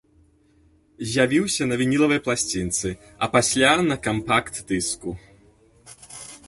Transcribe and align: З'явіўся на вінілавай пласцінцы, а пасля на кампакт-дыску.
З'явіўся 1.09 1.63
на 1.71 1.75
вінілавай 1.81 2.21
пласцінцы, 2.29 2.89
а 3.23 3.31
пасля 3.37 3.71
на 3.93 4.01
кампакт-дыску. 4.09 5.09